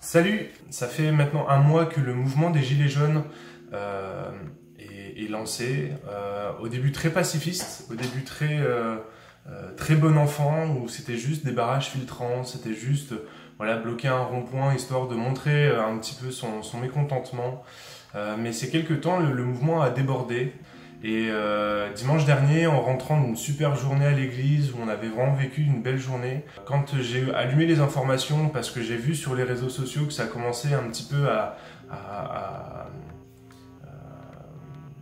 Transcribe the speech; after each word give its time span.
Salut 0.00 0.46
Ça 0.70 0.86
fait 0.86 1.10
maintenant 1.10 1.48
un 1.48 1.58
mois 1.58 1.84
que 1.84 2.00
le 2.00 2.14
mouvement 2.14 2.50
des 2.50 2.62
Gilets 2.62 2.88
jaunes 2.88 3.24
euh, 3.72 4.30
est, 4.78 5.28
lancé. 5.28 5.92
Euh, 6.08 6.52
au 6.60 6.68
début 6.68 6.92
très 6.92 7.10
pacifiste, 7.10 7.88
au 7.90 7.94
début 7.94 8.22
très, 8.22 8.58
euh, 8.60 8.96
très 9.76 9.96
bon 9.96 10.16
enfant, 10.16 10.68
où 10.68 10.88
c'était 10.88 11.16
juste 11.16 11.44
des 11.44 11.50
barrages 11.50 11.90
filtrants, 11.90 12.44
c'était 12.44 12.74
juste 12.74 13.12
voilà, 13.56 13.76
bloquer 13.76 14.06
un 14.06 14.22
rond-point 14.22 14.72
histoire 14.72 15.08
de 15.08 15.16
montrer 15.16 15.68
un 15.68 15.98
petit 15.98 16.14
peu 16.14 16.30
son, 16.30 16.62
mécontentement. 16.80 17.64
Mais 18.38 18.52
ces 18.52 18.70
quelques 18.70 19.00
temps, 19.00 19.18
le, 19.18 19.32
le, 19.32 19.44
mouvement 19.44 19.82
a 19.82 19.90
débordé. 19.90 20.52
Et 21.04 21.28
euh, 21.30 21.92
dimanche 21.92 22.24
dernier, 22.24 22.66
en 22.66 22.80
rentrant 22.80 23.20
d'une 23.20 23.36
super 23.36 23.76
journée 23.76 24.06
à 24.06 24.10
l'église 24.10 24.72
où 24.72 24.78
on 24.82 24.88
avait 24.88 25.08
vraiment 25.08 25.34
vécu 25.34 25.62
une 25.62 25.80
belle 25.80 25.98
journée, 25.98 26.44
quand 26.66 27.00
j'ai 27.00 27.32
allumé 27.34 27.66
les 27.66 27.78
informations 27.78 28.48
parce 28.48 28.70
que 28.70 28.82
j'ai 28.82 28.96
vu 28.96 29.14
sur 29.14 29.34
les 29.34 29.44
réseaux 29.44 29.68
sociaux 29.68 30.06
que 30.06 30.12
ça 30.12 30.26
commençait 30.26 30.74
un 30.74 30.88
petit 30.88 31.04
peu 31.04 31.28
à, 31.28 31.56
à, 31.90 31.96
à, 31.96 32.82
à 32.82 32.86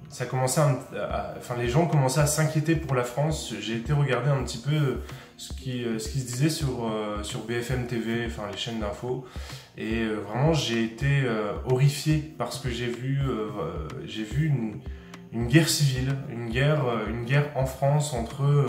ça 0.08 0.24
commençait 0.24 0.62
à, 0.62 1.34
enfin 1.36 1.56
les 1.58 1.68
gens 1.68 1.86
commençaient 1.86 2.20
à 2.20 2.26
s'inquiéter 2.26 2.74
pour 2.74 2.94
la 2.94 3.04
France. 3.04 3.52
J'ai 3.60 3.76
été 3.76 3.92
regarder 3.92 4.30
un 4.30 4.42
petit 4.44 4.58
peu 4.58 5.02
ce 5.36 5.52
qui, 5.52 5.84
qui 5.98 6.20
se 6.20 6.26
disait 6.26 6.48
sur, 6.48 6.86
euh, 6.86 7.22
sur 7.22 7.40
BFM 7.40 7.86
TV, 7.86 8.24
enfin 8.26 8.44
les 8.50 8.56
chaînes 8.56 8.80
d'infos. 8.80 9.26
Et 9.76 10.04
euh, 10.04 10.20
vraiment, 10.26 10.54
j'ai 10.54 10.84
été 10.84 11.22
euh, 11.24 11.52
horrifié 11.66 12.32
parce 12.38 12.58
que 12.58 12.70
j'ai 12.70 12.86
vu, 12.86 13.20
j'ai 14.06 14.24
vu 14.24 14.46
une, 14.46 14.80
une 15.36 15.48
guerre 15.48 15.68
civile, 15.68 16.16
une 16.30 16.48
guerre, 16.48 16.82
une 17.08 17.24
guerre 17.24 17.50
en 17.54 17.66
France 17.66 18.14
entre, 18.14 18.42
euh, 18.42 18.66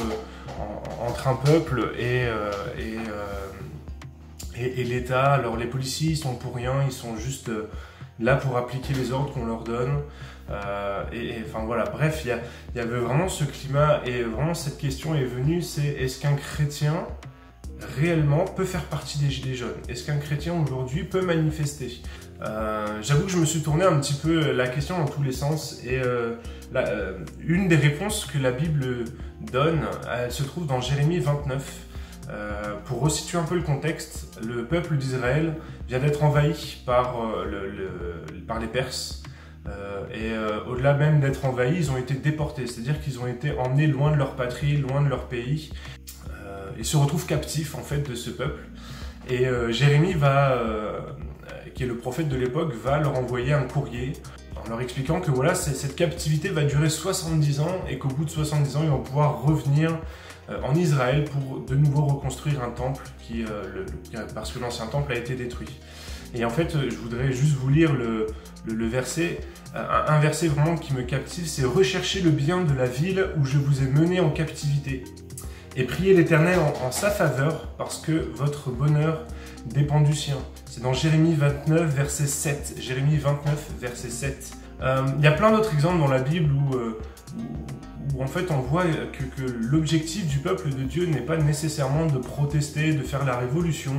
en, 0.60 1.08
entre 1.08 1.30
un 1.30 1.36
peuple 1.36 1.94
et, 1.98 2.26
euh, 2.26 2.52
et, 2.78 2.98
euh, 2.98 4.72
et, 4.76 4.84
l'État. 4.84 5.34
Alors 5.34 5.56
les 5.56 5.66
policiers, 5.66 6.12
ils 6.12 6.18
sont 6.18 6.36
pour 6.36 6.56
rien, 6.56 6.74
ils 6.86 6.92
sont 6.92 7.16
juste 7.16 7.50
là 8.20 8.36
pour 8.36 8.58
appliquer 8.58 8.94
les 8.94 9.14
ordres 9.14 9.34
qu'on 9.34 9.46
leur 9.46 9.64
donne. 9.64 10.02
et, 11.14 11.28
et, 11.30 11.44
enfin 11.48 11.64
voilà, 11.66 11.86
bref, 11.86 12.24
il 12.26 12.32
y, 12.76 12.78
y, 12.78 12.82
avait 12.82 13.00
vraiment 13.00 13.30
ce 13.30 13.46
climat 13.46 14.02
et 14.06 14.24
vraiment 14.24 14.54
cette 14.54 14.78
question 14.78 15.16
est 15.16 15.24
venue, 15.24 15.62
c'est 15.62 15.88
est-ce 15.88 16.20
qu'un 16.20 16.36
chrétien 16.36 17.08
réellement 17.82 18.46
peut 18.46 18.66
faire 18.66 18.84
partie 18.84 19.20
des 19.20 19.30
Gilets 19.30 19.56
jaunes 19.56 19.70
Est-ce 19.90 20.06
qu'un 20.06 20.18
chrétien 20.18 20.54
aujourd'hui 20.54 21.04
peut 21.04 21.22
manifester 21.22 22.02
euh, 22.42 23.00
J'avoue 23.02 23.26
que 23.26 23.32
je 23.32 23.38
me 23.38 23.46
suis 23.46 23.62
tourné 23.62 23.84
un 23.84 24.00
petit 24.00 24.16
peu 24.16 24.52
la 24.52 24.68
question 24.68 24.98
dans 24.98 25.08
tous 25.08 25.24
les 25.24 25.32
sens 25.32 25.82
et 25.86 26.00
euh, 26.00 26.36
euh, 26.76 27.20
une 27.46 27.68
des 27.68 27.76
réponses 27.76 28.26
que 28.26 28.38
la 28.38 28.52
Bible 28.52 29.06
donne, 29.52 29.82
elle 30.12 30.32
se 30.32 30.44
trouve 30.44 30.68
dans 30.68 30.82
Jérémie 30.82 31.20
29. 31.20 31.84
Euh, 32.30 32.76
pour 32.84 33.00
resituer 33.00 33.38
un 33.38 33.44
peu 33.44 33.56
le 33.56 33.62
contexte, 33.62 34.38
le 34.46 34.66
peuple 34.66 34.98
d'Israël 34.98 35.54
vient 35.88 36.00
d'être 36.00 36.26
envahi 36.26 36.84
par 36.86 37.16
les 38.60 38.68
Perses. 38.68 39.24
et 40.14 40.34
au-delà 40.68 40.94
même 40.94 41.22
d'être 41.22 41.46
envahis, 41.46 41.78
ils 41.78 41.92
ont 41.92 41.98
été 41.98 42.16
déportés, 42.16 42.68
c'est-à-dire 42.68 43.00
qu'ils 43.00 43.20
ont 43.20 43.28
été 43.28 43.58
emmenés 43.58 43.88
loin 43.88 44.12
de 44.12 44.18
leur 44.18 44.36
patrie, 44.36 44.76
loin 44.76 45.02
de 45.02 45.08
leur 45.08 45.30
pays 45.30 45.72
et 46.78 46.84
se 46.84 46.98
retrouvent 46.98 47.26
captifs 47.26 47.76
en 47.76 47.82
fait 47.82 48.08
de 48.08 48.16
ce 48.16 48.30
peuple. 48.30 48.62
Et 49.30 49.48
euh, 49.48 49.72
Jérémie 49.72 50.14
va, 50.14 50.52
euh, 50.52 51.00
qui 51.76 51.84
est 51.84 51.88
le 51.88 51.98
prophète 51.98 52.30
de 52.30 52.38
l'époque, 52.38 52.74
va 52.74 53.00
leur 53.00 53.18
envoyer 53.18 53.54
un 53.54 53.64
courrier 53.64 54.14
en 54.64 54.70
leur 54.70 54.82
expliquant 54.82 55.20
que 55.20 55.32
voilà, 55.32 55.54
cette 55.54 55.96
captivité 55.96 56.50
va 56.50 56.64
durer 56.64 56.90
70 56.90 57.60
ans 57.60 57.82
et 57.90 57.98
qu'au 57.98 58.08
bout 58.08 58.26
de 58.26 58.30
70 58.30 58.78
ans, 58.78 58.82
ils 58.84 58.90
vont 58.90 59.02
pouvoir 59.02 59.44
revenir 59.44 59.98
euh, 60.50 60.62
en 60.64 60.76
Israël 60.76 61.26
pour 61.26 61.60
de 61.60 61.76
nouveau 61.76 62.06
reconstruire 62.06 62.64
un 62.64 62.70
temple 62.70 63.04
parce 64.34 64.52
que 64.52 64.60
l'ancien 64.60 64.88
temple 64.88 65.12
a 65.12 65.16
été 65.16 65.36
détruit. 65.36 65.80
Et 66.34 66.44
en 66.46 66.50
fait, 66.50 66.78
je 66.90 66.96
voudrais 66.96 67.32
juste 67.32 67.56
vous 67.56 67.70
lire 67.70 67.94
le, 67.94 68.28
verset, 68.88 69.40
un 69.74 70.20
verset 70.20 70.48
vraiment 70.48 70.76
qui 70.76 70.94
me 70.94 71.04
captive, 71.04 71.48
c'est 71.48 71.64
rechercher 71.64 72.22
le 72.22 72.32
bien 72.32 72.64
de 72.64 72.74
la 72.74 72.86
ville 72.86 73.28
où 73.38 73.46
je 73.46 73.58
vous 73.58 73.82
ai 73.82 73.88
mené 73.88 74.20
en 74.20 74.30
captivité 74.30 75.06
et 75.78 75.84
priez 75.84 76.16
l'Éternel 76.16 76.58
en, 76.84 76.92
sa 76.92 77.12
faveur, 77.12 77.68
parce 77.78 78.00
que 78.00 78.32
votre 78.36 78.72
bonheur 78.72 79.26
dépend 79.68 80.02
du 80.02 80.16
sien. 80.16 80.38
C'est 80.66 80.82
dans 80.82 80.94
Jérémie 80.94 81.36
29, 81.36 81.96
verset 81.96 82.26
7. 82.26 82.76
Jérémie 82.80 83.18
29, 83.18 83.70
verset 83.80 84.10
7. 84.10 84.52
Euh, 84.82 85.06
il 85.20 85.24
y 85.24 85.28
a 85.28 85.32
plein 85.32 85.52
d'autres 85.52 85.74
exemples 85.76 86.00
dans 86.00 86.08
la 86.08 86.20
Bible 86.20 86.52
où, 86.52 86.76
euh, 86.76 87.00
en 88.20 88.26
fait 88.26 88.50
on 88.50 88.60
voit 88.60 88.86
que, 88.86 89.44
l'objectif 89.46 90.26
du 90.28 90.40
peuple 90.40 90.70
de 90.70 90.82
Dieu 90.82 91.06
n'est 91.06 91.22
pas 91.22 91.38
nécessairement 91.38 92.08
de 92.08 92.18
protester, 92.18 92.94
de 92.94 93.04
faire 93.04 93.24
la 93.24 93.38
révolution, 93.38 93.94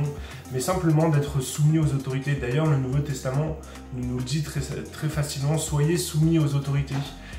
mais 0.51 0.59
simplement 0.59 1.07
d'être 1.07 1.39
soumis 1.39 1.79
aux 1.79 1.93
autorités. 1.93 2.33
D'ailleurs, 2.33 2.67
le 2.67 2.75
Nouveau 2.77 2.99
Testament 2.99 3.57
nous 3.93 4.19
dit 4.19 4.43
très, 4.43 4.59
très 4.59 5.07
facilement, 5.07 5.57
soyez 5.57 5.95
soumis 5.95 6.39
aux 6.39 6.55
autorités. 6.55 6.95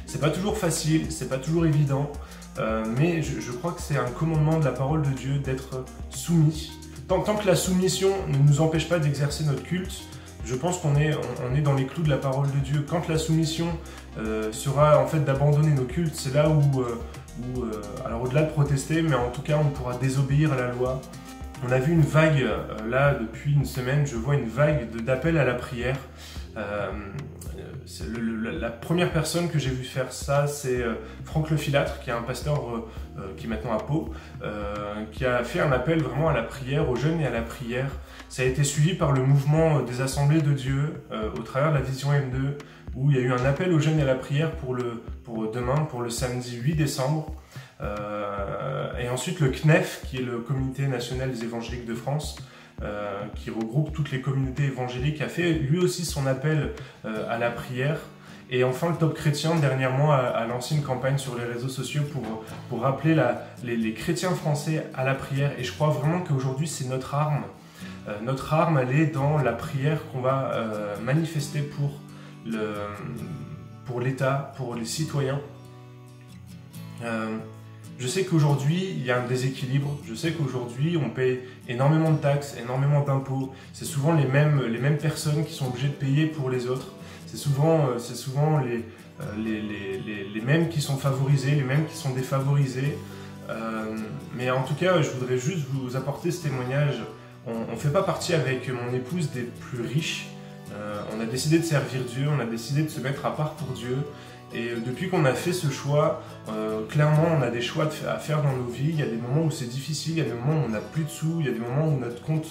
C'est 0.06 0.20
pas 0.20 0.30
toujours 0.30 0.56
facile, 0.56 1.12
c'est 1.12 1.28
pas 1.28 1.38
toujours 1.38 1.66
évident, 1.66 2.10
euh, 2.60 2.84
mais 2.98 3.22
je, 3.22 3.50
crois 3.52 3.72
que 3.72 3.80
c'est 3.80 3.96
un 3.96 4.10
commandement 4.10 4.58
de 4.58 4.64
la 4.64 4.72
parole 4.72 5.02
de 5.02 5.10
Dieu 5.10 5.38
d'être 5.38 5.84
soumis. 6.10 6.72
Tant, 7.08 7.22
que 7.22 7.46
la 7.46 7.56
soumission 7.56 8.10
ne 8.28 8.36
nous 8.38 8.60
empêche 8.60 8.88
pas 8.88 8.98
d'exercer 8.98 9.44
notre 9.44 9.62
culte, 9.62 10.02
je 10.44 10.54
pense 10.54 10.78
qu'on 10.78 10.94
est, 10.94 11.12
dans 11.62 11.74
les 11.74 11.86
clous 11.86 12.02
de 12.02 12.10
la 12.10 12.18
parole 12.18 12.46
de 12.50 12.58
Dieu. 12.58 12.84
Quand 12.88 13.08
la 13.08 13.18
soumission 13.18 13.66
euh, 14.18 14.52
sera 14.52 15.02
en 15.02 15.06
fait 15.06 15.24
d'abandonner 15.24 15.72
nos 15.72 15.84
cultes, 15.84 16.14
c'est 16.14 16.34
là 16.34 16.48
où, 16.48 16.60
où 16.60 17.62
euh, 17.64 17.82
alors 18.04 18.22
au-delà 18.22 18.42
de 18.42 18.50
protester, 18.50 19.02
mais 19.02 19.16
en 19.16 19.30
tout 19.30 19.42
cas 19.42 19.58
on 19.60 19.70
pourra 19.70 19.96
désobéir 19.96 20.52
à 20.52 20.56
la 20.56 20.70
loi. 20.72 21.00
On 21.66 21.72
a 21.72 21.78
vu 21.78 21.92
une 21.92 22.02
vague 22.02 22.46
là 22.88 23.14
depuis 23.14 23.54
une 23.54 23.66
semaine, 23.66 24.06
je 24.06 24.16
vois 24.16 24.34
une 24.34 24.48
vague 24.48 24.94
d'appels 25.04 25.36
à 25.36 25.44
la 25.44 25.54
prière. 25.54 25.96
Euh, 26.56 26.90
le, 28.08 28.20
le, 28.20 28.50
la 28.50 28.70
première 28.70 29.12
personne 29.12 29.48
que 29.48 29.58
j'ai 29.58 29.70
vu 29.70 29.84
faire 29.84 30.12
ça, 30.12 30.46
c'est 30.46 30.80
euh, 30.80 30.94
Franck 31.24 31.50
Lefilâtre, 31.50 32.00
qui 32.00 32.10
est 32.10 32.12
un 32.12 32.22
pasteur 32.22 32.60
euh, 33.18 33.32
qui 33.36 33.46
est 33.46 33.48
maintenant 33.48 33.76
à 33.76 33.78
Pau, 33.82 34.12
qui 35.12 35.24
a 35.24 35.42
fait 35.44 35.60
un 35.60 35.72
appel 35.72 36.02
vraiment 36.02 36.28
à 36.28 36.32
la 36.32 36.42
prière, 36.42 36.88
aux 36.88 36.96
jeunes 36.96 37.20
et 37.20 37.26
à 37.26 37.30
la 37.30 37.42
prière. 37.42 37.90
Ça 38.28 38.42
a 38.42 38.44
été 38.44 38.64
suivi 38.64 38.94
par 38.94 39.12
le 39.12 39.22
mouvement 39.22 39.80
des 39.80 40.00
assemblées 40.00 40.40
de 40.40 40.52
Dieu 40.52 41.02
au 41.36 41.42
travers 41.42 41.70
de 41.70 41.78
la 41.78 41.82
vision 41.82 42.12
M2, 42.12 42.56
où 42.94 43.10
il 43.10 43.16
y 43.16 43.20
a 43.20 43.22
eu 43.22 43.32
un 43.32 43.44
appel 43.44 43.72
aux 43.72 43.80
jeunes 43.80 43.98
et 43.98 44.02
à 44.02 44.06
la 44.06 44.14
prière 44.14 44.52
pour, 44.52 44.74
le, 44.74 45.02
pour 45.24 45.50
demain, 45.50 45.84
pour 45.90 46.00
le 46.00 46.10
samedi 46.10 46.56
8 46.56 46.76
décembre. 46.76 47.34
Et 48.98 49.08
ensuite 49.08 49.40
le 49.40 49.50
CNEF, 49.50 50.02
qui 50.06 50.18
est 50.18 50.22
le 50.22 50.38
Comité 50.38 50.86
national 50.86 51.30
des 51.30 51.44
évangéliques 51.44 51.86
de 51.86 51.94
France, 51.94 52.36
euh, 52.82 53.24
qui 53.34 53.50
regroupe 53.50 53.92
toutes 53.92 54.10
les 54.10 54.22
communautés 54.22 54.64
évangéliques, 54.64 55.20
a 55.20 55.28
fait 55.28 55.52
lui 55.52 55.78
aussi 55.78 56.06
son 56.06 56.26
appel 56.26 56.72
euh, 57.04 57.30
à 57.30 57.36
la 57.36 57.50
prière. 57.50 57.98
Et 58.48 58.64
enfin, 58.64 58.88
le 58.88 58.96
Top 58.96 59.14
Chrétien, 59.14 59.54
dernièrement, 59.56 60.12
a, 60.12 60.46
lancé 60.46 60.74
une 60.74 60.82
campagne 60.82 61.18
sur 61.18 61.36
les 61.36 61.44
réseaux 61.44 61.68
sociaux 61.68 62.02
pour, 62.10 62.42
pour 62.70 62.80
rappeler 62.80 63.14
la, 63.14 63.44
les, 63.62 63.92
chrétiens 63.92 64.30
français 64.30 64.86
à 64.94 65.04
la 65.04 65.14
prière. 65.14 65.52
Et 65.58 65.62
je 65.62 65.72
crois 65.72 65.90
vraiment 65.90 66.20
qu'aujourd'hui, 66.20 66.66
c'est 66.66 66.88
notre 66.88 67.14
arme. 67.14 67.42
Euh, 68.08 68.18
notre 68.22 68.54
arme, 68.54 68.78
elle 68.78 68.98
est 68.98 69.06
dans 69.08 69.36
la 69.36 69.52
prière 69.52 70.00
qu'on 70.10 70.22
va 70.22 70.52
manifester 71.04 71.60
pour 71.60 72.00
l'État, 74.00 74.54
pour, 74.56 74.68
pour 74.68 74.74
les 74.74 74.86
citoyens. 74.86 75.40
Je 78.00 78.06
sais 78.06 78.24
qu'aujourd'hui, 78.24 78.94
il 78.96 79.04
y 79.04 79.10
a 79.10 79.22
un 79.22 79.26
déséquilibre. 79.26 79.94
Je 80.08 80.14
sais 80.14 80.32
qu'aujourd'hui, 80.32 80.96
on 80.96 81.10
paye 81.10 81.40
énormément 81.68 82.10
de 82.10 82.16
taxes, 82.16 82.56
énormément 82.58 83.02
d'impôts. 83.04 83.52
C'est 83.74 83.84
souvent 83.84 84.14
les 84.14 84.24
mêmes, 84.24 84.96
personnes 84.96 85.44
qui 85.44 85.52
sont 85.52 85.66
obligées 85.66 85.88
de 85.88 85.92
payer 85.92 86.24
pour 86.24 86.48
les 86.48 86.66
autres. 86.66 86.94
C'est 87.26 87.36
souvent, 87.36 87.90
euh, 87.90 87.98
euh, 89.20 89.24
les, 90.34 90.40
mêmes 90.40 90.70
qui 90.70 90.80
sont 90.80 90.96
favorisés, 90.96 91.50
les 91.50 91.62
mêmes 91.62 91.84
qui 91.84 91.94
sont 91.94 92.14
défavorisés. 92.14 92.96
Euh, 93.50 93.94
mais 94.34 94.50
en 94.50 94.62
tout 94.62 94.74
cas, 94.74 95.02
je 95.02 95.10
voudrais 95.10 95.36
juste 95.36 95.66
vous 95.70 95.94
apporter 95.94 96.30
ce 96.30 96.44
témoignage. 96.44 97.02
On 97.46 97.70
ne 97.70 97.76
fait 97.76 97.92
pas 97.92 98.02
partie 98.02 98.32
avec 98.32 98.70
mon 98.70 98.94
épouse 98.96 99.30
des 99.30 99.42
plus 99.42 99.82
riches. 99.82 100.28
On 101.14 101.20
a 101.20 101.26
décidé 101.26 101.58
de 101.58 101.64
servir 101.64 102.00
Dieu, 102.04 102.28
on 102.34 102.40
a 102.40 102.46
décidé 102.46 102.82
de 102.82 102.88
se 102.88 103.00
mettre 103.00 103.26
à 103.26 103.36
part 103.36 103.54
pour 103.54 103.74
Dieu. 103.74 103.98
Et 104.52 104.70
depuis 104.84 105.08
qu'on 105.08 105.24
a 105.24 105.34
fait 105.34 105.52
ce 105.52 105.70
choix, 105.70 106.22
euh, 106.48 106.84
clairement, 106.88 107.36
on 107.38 107.42
a 107.42 107.50
des 107.50 107.62
choix 107.62 107.88
à 108.08 108.18
faire 108.18 108.42
dans 108.42 108.52
nos 108.52 108.66
vies. 108.66 108.90
Il 108.90 108.98
y 108.98 109.02
a 109.02 109.06
des 109.06 109.16
moments 109.16 109.46
où 109.46 109.50
c'est 109.50 109.68
difficile, 109.68 110.14
il 110.14 110.18
y 110.18 110.22
a 110.22 110.24
des 110.24 110.32
moments 110.32 110.60
où 110.60 110.64
on 110.66 110.70
n'a 110.70 110.80
plus 110.80 111.04
de 111.04 111.08
sous, 111.08 111.36
il 111.38 111.46
y 111.46 111.48
a 111.48 111.52
des 111.52 111.60
moments 111.60 111.88
où 111.88 111.98
notre 111.98 112.22
compte 112.22 112.46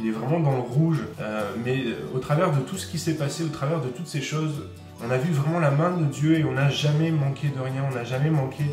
il 0.00 0.08
est 0.08 0.10
vraiment 0.10 0.40
dans 0.40 0.56
le 0.56 0.62
rouge. 0.62 1.04
Euh, 1.20 1.50
mais 1.64 1.84
au 2.12 2.18
travers 2.18 2.50
de 2.50 2.60
tout 2.60 2.76
ce 2.76 2.86
qui 2.86 2.98
s'est 2.98 3.14
passé, 3.14 3.44
au 3.44 3.48
travers 3.48 3.80
de 3.80 3.88
toutes 3.88 4.08
ces 4.08 4.20
choses, 4.20 4.64
on 5.06 5.10
a 5.10 5.16
vu 5.16 5.32
vraiment 5.32 5.60
la 5.60 5.70
main 5.70 5.96
de 5.96 6.04
Dieu 6.04 6.38
et 6.38 6.44
on 6.44 6.52
n'a 6.52 6.70
jamais 6.70 7.12
manqué 7.12 7.48
de 7.48 7.60
rien, 7.60 7.84
on 7.88 7.94
n'a 7.94 8.04
jamais 8.04 8.30
manqué 8.30 8.64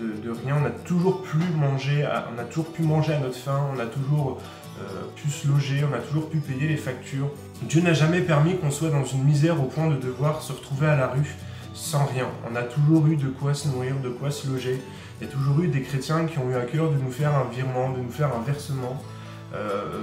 de, 0.00 0.30
rien, 0.30 0.56
on 0.60 0.66
a 0.66 0.70
toujours 0.70 1.22
pu 1.22 1.36
manger, 1.56 2.04
à, 2.04 2.28
on 2.34 2.38
a 2.40 2.44
toujours 2.44 2.72
pu 2.72 2.82
manger 2.82 3.14
à 3.14 3.20
notre 3.20 3.36
faim, 3.36 3.60
on 3.72 3.78
a 3.78 3.86
toujours 3.86 4.40
euh, 4.80 4.82
pu 5.14 5.30
se 5.30 5.46
loger, 5.46 5.84
on 5.88 5.94
a 5.94 5.98
toujours 5.98 6.28
pu 6.28 6.38
payer 6.38 6.66
les 6.66 6.76
factures. 6.76 7.30
Dieu 7.62 7.80
n'a 7.80 7.92
jamais 7.92 8.20
permis 8.20 8.56
qu'on 8.56 8.72
soit 8.72 8.90
dans 8.90 9.04
une 9.04 9.22
misère 9.22 9.60
au 9.60 9.66
point 9.66 9.88
de 9.88 9.96
devoir 9.96 10.42
se 10.42 10.52
retrouver 10.52 10.88
à 10.88 10.96
la 10.96 11.06
rue 11.06 11.36
sans 11.78 12.04
rien. 12.06 12.26
On 12.50 12.56
a 12.56 12.62
toujours 12.62 13.06
eu 13.06 13.16
de 13.16 13.28
quoi 13.28 13.54
se 13.54 13.68
nourrir, 13.68 13.96
de 14.02 14.08
quoi 14.08 14.30
se 14.30 14.48
loger. 14.48 14.80
Il 15.20 15.26
y 15.26 15.30
a 15.30 15.32
toujours 15.32 15.60
eu 15.60 15.68
des 15.68 15.82
chrétiens 15.82 16.26
qui 16.26 16.38
ont 16.38 16.50
eu 16.50 16.56
à 16.56 16.62
cœur 16.64 16.90
de 16.90 16.96
nous 16.96 17.10
faire 17.10 17.34
un 17.34 17.44
virement, 17.44 17.90
de 17.90 18.00
nous 18.00 18.10
faire 18.10 18.30
un 18.34 18.42
versement. 18.42 19.02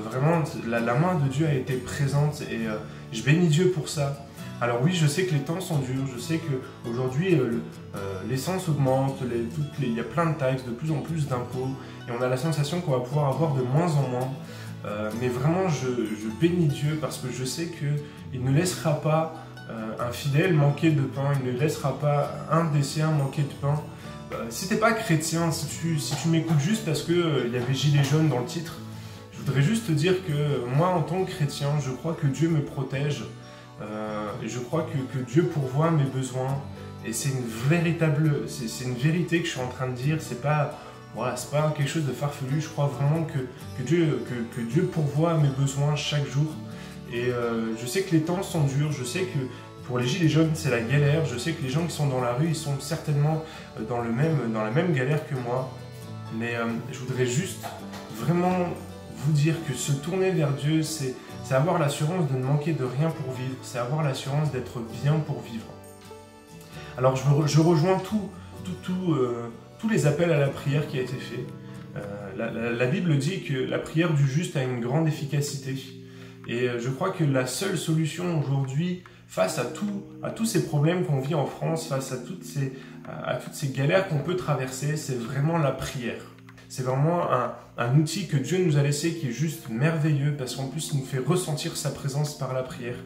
vraiment, 0.10 0.44
la, 0.68 0.94
main 0.94 1.16
de 1.16 1.30
Dieu 1.30 1.46
a 1.48 1.54
été 1.54 1.76
présente 1.76 2.42
et 2.42 2.68
je 3.14 3.24
bénis 3.24 3.48
Dieu 3.48 3.72
pour 3.72 3.88
ça. 3.88 4.26
Alors 4.62 4.80
oui, 4.82 4.94
je 4.94 5.06
sais 5.06 5.26
que 5.26 5.34
les 5.34 5.42
temps 5.42 5.60
sont 5.60 5.80
durs, 5.80 6.08
je 6.14 6.20
sais 6.20 6.40
qu'aujourd'hui 6.40 7.38
l'essence 8.28 8.68
augmente, 8.68 9.18
il 9.80 9.94
y 9.94 10.00
a 10.00 10.04
plein 10.04 10.28
de 10.28 10.38
taxes, 10.38 10.66
de 10.66 10.72
plus 10.72 10.92
en 10.92 11.00
plus 11.00 11.28
d'impôts, 11.28 11.70
et 12.08 12.12
on 12.18 12.22
a 12.22 12.28
la 12.28 12.38
sensation 12.38 12.82
qu'on 12.82 12.92
va 12.92 13.00
pouvoir 13.00 13.30
avoir 13.30 13.54
de 13.54 13.62
moins 13.62 13.92
en 13.92 14.08
moins. 14.10 14.32
Euh, 14.86 15.10
mais 15.20 15.30
vraiment, 15.30 15.68
je, 15.68 15.88
bénis 16.40 16.68
Dieu 16.68 16.98
parce 17.02 17.18
que 17.18 17.28
je 17.32 17.44
sais 17.44 17.68
qu'il 17.68 18.44
ne 18.44 18.52
laissera 18.52 19.02
pas 19.02 19.34
euh, 19.34 19.55
un 20.00 20.12
fidèle 20.12 20.54
manquer 20.54 20.92
de 20.92 21.02
pain, 21.02 21.34
il 21.40 21.54
ne 21.54 21.58
laissera 21.58 21.98
pas 22.00 22.32
un 22.52 22.66
des 22.66 22.84
siens 22.84 23.12
manquer 23.12 23.44
de 23.44 23.54
pain. 23.62 23.82
Euh, 24.32 24.46
si 24.50 24.68
t'es 24.68 24.78
pas 24.78 24.94
chrétien, 24.94 25.52
si 25.52 25.68
tu, 25.68 26.28
m'écoutes 26.30 26.60
juste 26.60 26.86
parce 26.86 27.04
qu'il 27.04 27.24
il 27.46 27.54
y 27.54 27.58
avait 27.58 27.74
gilet 27.74 28.04
jaune 28.04 28.30
dans 28.30 28.40
le 28.40 28.46
titre, 28.46 28.78
je 29.32 29.40
voudrais 29.40 29.62
juste 29.62 29.88
te 29.88 29.92
dire 29.92 30.26
que 30.26 30.66
moi, 30.76 30.90
en 30.90 31.02
tant 31.02 31.24
que 31.24 31.32
chrétien, 31.32 31.70
je 31.84 31.92
crois 31.92 32.18
que 32.20 32.28
Dieu 32.28 32.50
me 32.50 32.62
protège. 32.62 33.24
je 34.44 34.60
crois 34.60 34.88
que, 35.14 35.18
Dieu 35.20 35.44
pourvoit 35.44 35.92
mes 35.92 36.04
besoins. 36.04 36.62
Et 37.06 37.14
c'est 37.14 37.30
une 37.30 37.46
véritable, 37.70 38.48
c'est 38.48 38.84
une 38.84 38.96
vérité 38.96 39.40
que 39.40 39.46
je 39.46 39.52
suis 39.52 39.62
en 39.62 39.68
train 39.68 39.88
de 39.88 39.94
dire. 39.94 40.18
C'est 40.20 40.42
pas 40.42 40.80
pas 41.16 41.74
quelque 41.76 41.90
chose 41.90 42.06
de 42.06 42.12
farfelu. 42.14 42.62
Je 42.62 42.68
crois 42.68 42.88
vraiment 42.88 43.26
que, 43.26 43.40
Dieu 43.84 44.90
pourvoit 44.92 45.36
mes 45.36 45.50
besoins 45.50 45.96
chaque 45.96 46.28
jour. 46.28 46.48
Et 47.12 47.30
euh, 47.30 47.76
je 47.78 47.86
sais 47.86 48.02
que 48.02 48.12
les 48.12 48.22
temps 48.22 48.44
sont 48.44 48.64
durs. 48.64 48.92
Je 48.92 49.04
sais 49.04 49.22
que 49.22 49.40
pour 49.88 50.00
les 50.00 50.08
gilets 50.08 50.30
jaunes, 50.30 50.52
c'est 50.54 50.72
la 50.72 50.82
galère. 50.82 51.26
Je 51.26 51.38
sais 51.38 51.52
que 51.54 51.62
les 51.62 51.70
gens 51.70 51.86
qui 51.86 51.94
sont 51.94 52.08
dans 52.08 52.22
la 52.22 52.34
rue, 52.34 52.48
ils 52.50 52.56
sont 52.56 52.80
certainement 52.80 53.44
euh, 53.80 53.84
dans, 53.84 54.02
le 54.02 54.12
même, 54.12 54.52
dans 54.54 54.64
la 54.64 54.72
même 54.72 54.94
galère 54.94 55.28
que 55.28 55.36
moi. 55.36 55.72
Mais 56.38 56.56
euh, 56.56 56.66
je 56.92 57.00
voudrais 57.00 57.26
juste 57.26 57.64
vraiment 58.16 58.70
vous 59.18 59.32
dire 59.34 59.56
que 59.68 59.74
se 59.74 59.92
tourner 59.92 60.32
vers 60.32 60.52
Dieu, 60.52 60.84
c'est 60.84 61.16
avoir 61.52 61.80
l'assurance 61.80 62.30
de 62.32 62.38
ne 62.38 62.44
manquer 62.44 62.74
de 62.74 62.84
rien 62.84 63.10
pour 63.10 63.34
vivre. 63.34 63.56
C'est 63.62 63.78
avoir 63.78 64.04
l'assurance 64.04 64.52
d'être 64.52 64.80
bien 65.04 65.14
pour 65.14 65.42
vivre. 65.42 65.66
Alors 66.98 67.16
je, 67.16 67.60
rejoins 67.60 68.00
tout, 68.00 68.30
tout, 68.64 68.72
tout 68.84 69.16
tous 69.80 69.90
les 69.90 70.08
appels 70.08 70.32
à 70.32 70.40
la 70.40 70.48
prière 70.48 70.88
qui 70.88 70.98
a 70.98 71.02
été 71.02 71.16
fait. 71.16 71.46
La, 72.38 72.86
Bible 72.88 73.18
dit 73.18 73.44
que 73.44 73.54
la 73.54 73.80
prière 73.80 74.14
du 74.14 74.28
juste 74.28 74.58
a 74.58 74.64
une 74.64 74.82
grande 74.82 75.08
efficacité. 75.08 75.76
Et 76.48 76.70
euh, 76.70 76.80
je 76.80 76.90
crois 76.90 77.12
que 77.12 77.24
la 77.24 77.48
seule 77.48 77.78
solution 77.78 78.40
aujourd'hui, 78.40 79.04
face 79.28 79.60
à, 79.60 79.66
tout, 79.66 80.04
à 80.24 80.30
tous 80.30 80.46
ces 80.46 80.66
problèmes 80.66 81.06
qu'on 81.06 81.20
vit 81.20 81.36
en 81.36 81.46
France, 81.46 81.88
face 81.88 82.12
à 82.12 82.18
toutes 82.18 82.44
ces, 82.44 82.74
à, 83.08 83.36
toutes 83.36 83.54
ces 83.54 83.70
galères 83.70 84.08
qu'on 84.08 84.20
peut 84.20 84.36
traverser, 84.36 84.98
c'est 84.98 85.18
vraiment 85.18 85.58
la 85.58 85.72
prière. 85.72 86.22
C'est 86.70 86.84
vraiment 86.84 87.32
un, 87.32 87.54
un, 87.78 87.96
outil 87.96 88.28
que 88.28 88.38
Dieu 88.38 88.64
nous 88.64 88.78
a 88.78 88.82
laissé 88.82 89.14
qui 89.14 89.30
est 89.30 89.32
juste 89.32 89.70
merveilleux 89.70 90.36
parce 90.38 90.56
qu'en 90.56 90.68
plus 90.68 90.92
il 90.94 91.00
nous 91.00 91.06
fait 91.06 91.20
ressentir 91.20 91.78
sa 91.78 91.92
présence 91.92 92.38
par 92.38 92.54
la 92.54 92.64
prière. 92.64 92.98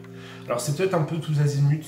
Alors 0.46 0.60
c'est 0.60 0.76
peut-être 0.76 0.94
un 0.94 1.02
peu 1.02 1.18
tous 1.18 1.40
azimuts, 1.40 1.86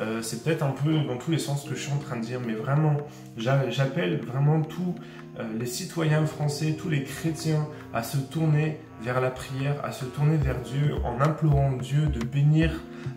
euh, 0.00 0.22
c'est 0.22 0.44
peut-être 0.44 0.62
un 0.62 0.70
peu 0.70 0.92
dans 1.00 1.16
tous 1.16 1.30
les 1.30 1.38
sens 1.38 1.64
que 1.64 1.74
je 1.74 1.80
suis 1.80 1.92
en 1.92 1.98
train 1.98 2.16
de 2.16 2.24
dire, 2.24 2.40
mais 2.44 2.54
vraiment, 2.54 2.96
j'appelle 3.36 4.20
vraiment 4.20 4.62
tous 4.62 4.94
euh, 5.38 5.44
les 5.58 5.66
citoyens 5.66 6.24
français, 6.26 6.76
tous 6.78 6.88
les 6.88 7.02
chrétiens 7.02 7.66
à 7.92 8.02
se 8.02 8.16
tourner 8.16 8.78
vers 9.02 9.20
la 9.20 9.30
prière, 9.30 9.76
à 9.84 9.90
se 9.90 10.04
tourner 10.04 10.36
vers 10.36 10.60
Dieu 10.60 10.94
en 11.04 11.20
implorant 11.20 11.72
Dieu 11.72 12.06
de 12.06 12.24
bénir 12.24 12.70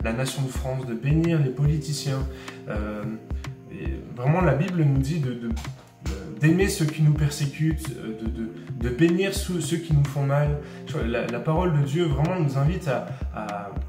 la 0.03 0.13
nation 0.13 0.41
de 0.41 0.47
France, 0.47 0.85
de 0.87 0.93
bénir 0.93 1.39
les 1.39 1.49
politiciens. 1.49 2.19
Euh, 2.69 3.03
vraiment, 4.15 4.41
la 4.41 4.55
Bible 4.55 4.83
nous 4.83 4.99
dit 4.99 5.21
d'aimer 6.39 6.67
ceux 6.67 6.85
qui 6.85 7.03
nous 7.03 7.13
persécutent, 7.13 7.89
de, 8.81 8.89
bénir 8.89 9.35
ceux, 9.35 9.77
qui 9.77 9.93
nous 9.93 10.03
font 10.03 10.23
mal. 10.23 10.57
La, 11.05 11.39
parole 11.39 11.79
de 11.79 11.85
Dieu 11.85 12.05
vraiment 12.05 12.39
nous 12.39 12.57
invite 12.57 12.87
à, 12.87 13.07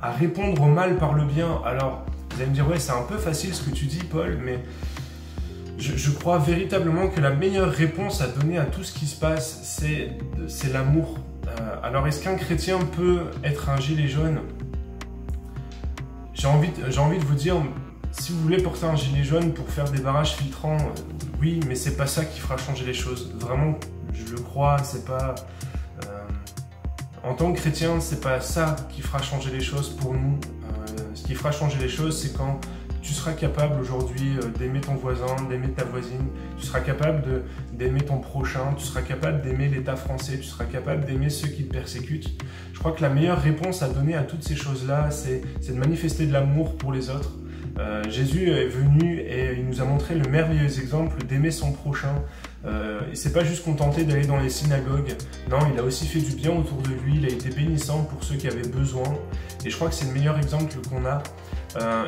à, 0.01 0.13
répondre 0.13 0.63
au 0.63 0.67
mal 0.67 0.97
par 0.97 1.15
le 1.15 1.25
bien. 1.25 1.61
Alors, 1.65 2.05
vous 2.35 2.41
allez 2.41 2.51
me 2.51 2.55
dire, 2.55 2.69
ouais, 2.69 2.79
c'est 2.79 2.93
un 2.93 3.03
peu 3.03 3.19
facile 3.19 3.55
ce 3.55 3.63
que 3.63 3.71
tu 3.71 3.87
dis, 3.87 4.03
Paul, 4.05 4.39
mais 4.43 4.59
je, 5.79 6.11
crois 6.11 6.39
véritablement 6.39 7.09
que 7.09 7.21
la 7.21 7.31
meilleure 7.31 7.71
réponse 7.71 8.21
à 8.21 8.29
donner 8.29 8.59
à 8.59 8.65
tout 8.65 8.85
ce 8.85 8.93
qui 8.93 9.07
se 9.07 9.19
passe, 9.19 9.61
c'est 9.65 10.73
l'amour. 10.73 11.19
Euh, 11.47 11.77
alors, 11.83 12.07
est-ce 12.07 12.23
qu'un 12.23 12.37
chrétien 12.37 12.79
peut 12.79 13.25
être 13.43 13.69
un 13.69 13.79
gilet 13.79 14.07
jaune? 14.07 14.41
J'ai 16.35 16.47
envie, 16.47 16.71
envie 16.99 17.19
de 17.19 17.25
vous 17.25 17.35
dire, 17.35 17.57
si 18.13 18.33
vous 18.33 18.41
voulez 18.41 18.63
porter 18.63 18.87
un 18.87 18.97
gilet 18.97 19.25
jaune 19.25 19.53
pour 19.53 19.69
faire 19.69 19.91
des 19.91 20.01
barrages 20.01 20.35
filtrants, 20.35 20.79
euh, 20.79 21.27
oui, 21.41 21.61
mais 21.67 21.75
c'est 21.75 21.97
pas 21.97 22.07
ça 22.07 22.25
qui 22.25 22.39
fera 22.39 22.57
changer 22.57 22.85
les 22.85 22.95
choses. 22.95 23.35
Vraiment, 23.39 23.79
je 24.13 24.33
le 24.33 24.41
crois, 24.41 24.79
c'est 24.79 25.05
pas. 25.05 25.35
Euh, 26.05 26.29
en 27.25 27.35
tant 27.35 27.53
que 27.53 27.59
chrétien, 27.59 28.01
c'est 28.01 28.21
pas 28.21 28.41
ça 28.41 28.77
qui 28.91 29.03
fera 29.03 29.21
changer 29.21 29.51
les 29.51 29.61
choses 29.61 29.91
pour 29.91 30.15
nous 30.15 30.39
fera 31.37 31.53
changer 31.53 31.79
les 31.79 31.89
choses, 31.89 32.21
c'est 32.21 32.37
quand 32.37 32.61
tu 33.03 33.13
seras 33.13 33.33
capable 33.33 33.81
aujourd'hui 33.81 34.37
euh, 34.39 34.49
d'aimer 34.59 34.81
ton 34.81 34.95
voisin, 34.95 35.35
d'aimer 35.49 35.71
ta 35.71 35.85
voisine, 35.85 36.29
tu 36.57 36.67
seras 36.67 36.81
capable 36.81 37.43
d'aimer 37.73 38.03
ton 38.03 38.19
prochain, 38.19 38.75
tu 38.79 38.85
seras 38.85 39.03
capable 39.03 39.43
d'aimer 39.43 39.69
l'État 39.69 39.97
français, 39.97 40.39
tu 40.39 40.45
seras 40.45 40.65
capable 40.65 41.05
d'aimer 41.05 41.29
ceux 41.29 41.49
qui 41.49 41.65
te 41.65 41.73
persécutent. 41.73 42.31
Je 42.73 42.79
crois 42.79 42.93
que 42.93 43.03
la 43.03 43.11
meilleure 43.11 43.41
réponse 43.41 43.83
à 43.83 43.89
donner 43.89 44.15
à 44.15 44.23
toutes 44.23 44.45
ces 44.45 44.55
choses-là, 44.57 45.11
c'est 45.11 45.43
de 45.69 45.79
manifester 45.79 46.27
de 46.27 46.33
l'amour 46.33 46.77
pour 46.77 46.93
les 46.93 47.11
autres. 47.11 47.33
Euh, 47.79 48.03
Jésus 48.09 48.51
est 48.51 48.67
venu 48.67 49.19
et 49.19 49.55
il 49.59 49.67
nous 49.67 49.81
a 49.81 49.85
montré 49.85 50.15
le 50.15 50.29
merveilleux 50.29 50.65
exemple 50.65 51.25
d'aimer 51.25 51.51
son 51.51 51.73
prochain, 51.73 52.23
euh, 52.65 53.01
il 53.11 53.17
s'est 53.17 53.33
pas 53.33 53.43
juste 53.43 53.65
contenté 53.65 54.05
d'aller 54.05 54.27
dans 54.27 54.39
les 54.39 54.51
synagogues, 54.51 55.17
non, 55.51 55.59
il 55.73 55.79
a 55.79 55.83
aussi 55.83 56.07
fait 56.07 56.21
du 56.21 56.35
bien 56.37 56.53
autour 56.53 56.79
de 56.79 56.91
lui, 56.91 57.17
il 57.17 57.25
a 57.25 57.29
été 57.29 57.51
bénissant 57.51 58.05
pour 58.05 58.23
ceux 58.23 58.37
qui 58.37 58.47
avaient 58.47 58.69
besoin, 58.69 59.03
et 59.65 59.71
je 59.71 59.75
crois 59.75 59.89
que 59.89 59.95
c'est 59.95 60.07
le 60.07 60.13
meilleur 60.13 60.39
exemple 60.39 60.73
qu'on 60.89 61.05
a. 61.05 61.23
Euh, 61.81 62.05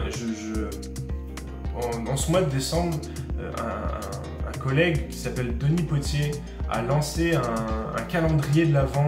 en, 1.74 2.16
ce 2.16 2.30
mois 2.30 2.42
de 2.42 2.50
décembre, 2.50 2.96
euh, 3.40 3.50
un, 4.46 4.58
collègue 4.58 5.08
qui 5.08 5.18
s'appelle 5.18 5.58
Denis 5.58 5.82
Potier 5.82 6.30
a 6.70 6.80
lancé 6.80 7.34
un, 7.34 8.02
calendrier 8.04 8.64
de 8.64 8.72
l'Avent 8.72 9.06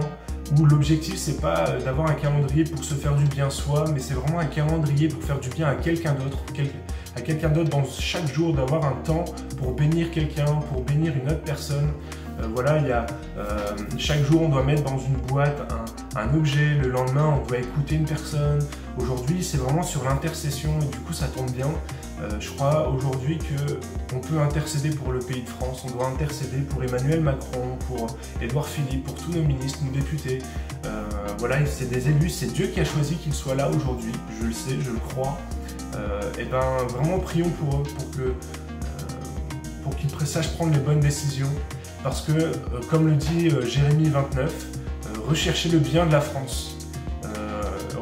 où 0.55 0.65
l'objectif 0.65 1.15
c'est 1.15 1.41
pas 1.41 1.77
d'avoir 1.83 2.09
un 2.09 2.13
calendrier 2.13 2.63
pour 2.63 2.83
se 2.83 2.93
faire 2.93 3.15
du 3.15 3.25
bien 3.25 3.49
soi, 3.49 3.85
mais 3.91 3.99
c'est 3.99 4.13
vraiment 4.13 4.39
un 4.39 4.45
calendrier 4.45 5.07
pour 5.07 5.23
faire 5.23 5.39
du 5.39 5.49
bien 5.49 5.67
à 5.67 5.75
quelqu'un 5.75 6.13
d'autre, 6.13 6.43
à 7.17 7.21
quelqu'un 7.21 7.49
d'autre 7.49 7.69
dans 7.69 7.83
chaque 7.83 8.31
jour, 8.31 8.53
d'avoir 8.53 8.85
un 8.85 8.95
temps 9.03 9.25
pour 9.57 9.73
bénir 9.73 10.11
quelqu'un, 10.11 10.45
pour 10.71 10.83
bénir 10.83 11.13
une 11.15 11.29
autre 11.29 11.41
personne. 11.41 11.89
Euh, 12.39 12.47
voilà, 12.53 12.77
il 12.77 12.87
y 12.87 12.91
a, 12.91 13.07
euh, 13.37 13.75
chaque 13.97 14.23
jour 14.23 14.43
on 14.43 14.49
doit 14.49 14.63
mettre 14.63 14.83
dans 14.83 14.99
une 14.99 15.15
boîte 15.27 15.59
un, 16.15 16.31
objet, 16.35 16.75
le 16.75 16.89
lendemain 16.89 17.39
on 17.41 17.47
doit 17.47 17.57
écouter 17.57 17.95
une 17.95 18.05
personne. 18.05 18.59
Aujourd'hui 18.99 19.43
c'est 19.43 19.57
vraiment 19.57 19.81
sur 19.81 20.03
l'intercession 20.03 20.69
et 20.79 20.85
du 20.85 20.99
coup 20.99 21.13
ça 21.13 21.25
tombe 21.27 21.49
bien. 21.49 21.69
Euh, 22.21 22.29
je 22.39 22.51
crois 22.51 22.87
aujourd'hui 22.89 23.39
qu'on 23.39 24.19
peut 24.19 24.39
intercéder 24.39 24.89
pour 24.91 25.11
le 25.11 25.19
pays 25.19 25.41
de 25.41 25.49
France, 25.49 25.83
on 25.87 25.91
doit 25.91 26.07
intercéder 26.07 26.57
pour 26.57 26.83
Emmanuel 26.83 27.21
Macron, 27.21 27.77
pour 27.87 28.05
Édouard 28.39 28.67
Philippe, 28.67 29.05
pour 29.05 29.15
tous 29.15 29.31
nos 29.31 29.41
ministres, 29.41 29.79
nos 29.83 29.91
députés. 29.91 30.39
voilà, 31.39 31.65
c'est 31.65 31.89
des 31.89 32.09
élus, 32.09 32.29
c'est 32.29 32.53
Dieu 32.53 32.67
qui 32.67 32.79
a 32.79 32.85
choisi 32.85 33.15
qu'ils 33.15 33.33
soient 33.33 33.55
là 33.55 33.69
aujourd'hui, 33.69 34.13
je 34.39 34.47
le 34.47 34.53
sais, 34.53 34.77
je 34.79 34.91
le 34.91 34.99
crois. 35.09 35.37
Et 36.39 36.45
ben 36.45 36.59
vraiment 36.89 37.19
prions 37.19 37.49
pour 37.49 37.79
eux, 37.79 37.83
pour 37.83 38.11
que 38.11 38.33
pour 39.83 39.95
qu'ils 39.95 40.27
sachent 40.27 40.53
prendre 40.53 40.73
les 40.73 40.79
bonnes 40.79 40.99
décisions, 40.99 41.49
parce 42.03 42.21
que, 42.21 42.31
euh, 42.31 42.53
comme 42.89 43.07
le 43.07 43.15
dit 43.15 43.49
euh, 43.49 43.65
Jérémie 43.65 44.09
29, 44.09 44.49
euh, 44.49 45.19
recherchez 45.27 45.69
le 45.69 45.79
bien 45.79 46.05
de 46.05 46.11
la 46.11 46.21
France. 46.21 46.73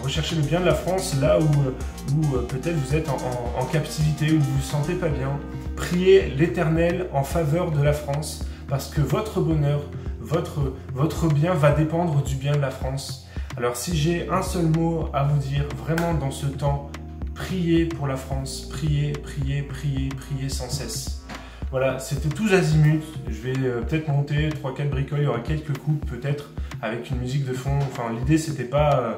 recherchez 0.03 0.35
le 0.35 0.43
bien 0.43 0.59
de 0.59 0.65
la 0.65 0.75
France 0.75 1.15
là 1.19 1.39
où, 1.39 2.37
peut-être 2.47 2.75
vous 2.75 2.95
êtes 2.95 3.09
en, 3.09 3.65
captivité, 3.65 4.31
où 4.31 4.39
vous 4.39 4.57
vous 4.57 4.61
sentez 4.61 4.93
pas 4.93 5.09
bien. 5.09 5.39
Priez 5.75 6.29
l'Éternel 6.29 7.07
en 7.11 7.23
faveur 7.23 7.71
de 7.71 7.81
la 7.81 7.93
France, 7.93 8.45
parce 8.67 8.87
que 8.87 9.01
votre 9.01 9.41
bonheur, 9.41 9.81
votre, 10.19 10.73
votre 10.93 11.27
bien 11.27 11.55
va 11.55 11.71
dépendre 11.71 12.21
du 12.21 12.35
bien 12.35 12.51
de 12.51 12.61
la 12.61 12.69
France. 12.69 13.27
Alors 13.57 13.75
si 13.75 13.97
j'ai 13.97 14.29
un 14.29 14.43
seul 14.43 14.65
mot 14.67 15.09
à 15.11 15.23
vous 15.23 15.39
dire 15.39 15.65
vraiment 15.83 16.13
dans 16.13 16.31
ce 16.31 16.45
temps, 16.45 16.91
priez 17.35 17.85
pour 17.85 18.07
la 18.07 18.15
France, 18.15 18.67
priez, 18.69 19.11
priez, 19.11 19.61
priez, 19.61 20.09
priez 20.09 20.49
sans 20.49 20.69
cesse. 20.69 21.23
Voilà, 21.69 21.99
c'était 21.99 22.29
tous 22.29 22.53
azimuts. 22.53 23.03
Je 23.27 23.41
vais 23.41 23.67
euh, 23.67 23.81
peut-être 23.81 24.07
monter 24.07 24.49
3-4 24.49 24.89
bricoles, 24.89 25.19
il 25.19 25.25
y 25.25 25.27
aura 25.27 25.39
quelques 25.39 25.77
coupes 25.77 26.05
peut-être 26.09 26.51
avec 26.81 27.09
une 27.11 27.17
musique 27.17 27.45
de 27.45 27.53
fond. 27.53 27.77
Enfin, 27.81 28.13
l'idée 28.17 28.37
c'était 28.37 28.63
pas, 28.63 28.99
euh, 28.99 29.13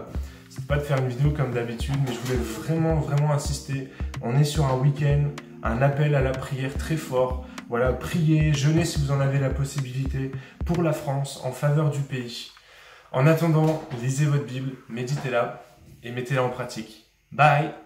pas 0.68 0.78
de 0.78 0.82
faire 0.82 0.98
une 0.98 1.08
vidéo 1.08 1.32
comme 1.32 1.54
d'habitude, 1.54 1.96
mais 2.06 2.14
je 2.14 2.20
voulais 2.20 2.40
vraiment, 2.40 2.96
vraiment 2.96 3.32
insister. 3.32 3.90
On 4.22 4.38
est 4.38 4.44
sur 4.44 4.66
un 4.66 4.78
week-end, 4.78 5.30
un 5.64 5.82
appel 5.82 6.16
à 6.16 6.22
la 6.22 6.32
prière 6.32 6.74
très 6.74 6.98
fort. 6.98 7.46
Voilà, 7.70 7.94
priez, 7.94 8.54
jeûnez 8.54 8.86
si 8.86 9.00
vous 9.00 9.12
en 9.12 9.20
avez 9.20 9.40
la 9.40 9.50
possibilité 9.50 10.32
pour 10.66 10.82
la 10.82 10.94
France, 10.94 11.42
en 11.44 11.52
faveur 11.52 11.92
du 11.92 12.00
pays. 12.00 12.52
En 13.12 13.28
attendant, 13.28 13.84
lisez 14.02 14.26
votre 14.26 14.46
Bible, 14.46 14.72
méditez-la 14.90 15.64
et 16.04 16.12
mettez-la 16.12 16.44
en 16.44 16.50
pratique. 16.50 17.06
Bye 17.32 17.72